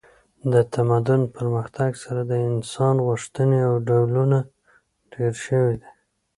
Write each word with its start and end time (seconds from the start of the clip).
د 0.53 0.55
تمدن 0.73 1.21
پرمختګ 1.35 1.91
سره 2.03 2.21
د 2.31 2.33
انسان 2.49 2.95
غوښتنې 3.07 3.59
او 3.69 3.73
ډولونه 3.87 4.37
ډیر 5.13 5.33
شوي 5.45 5.75
دي 5.81 5.89